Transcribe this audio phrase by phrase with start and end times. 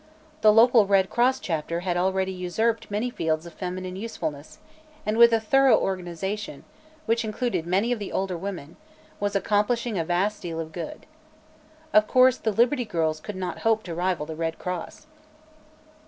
[0.41, 4.57] The local Red Cross chapter had already usurped many fields of feminine usefulness
[5.05, 6.63] and with a thorough organization,
[7.05, 8.77] which included many of the older women,
[9.19, 11.05] was accomplishing a 'vast deal of good.
[11.93, 15.05] Of course the Liberty Girls could not hope to rival the Red Cross.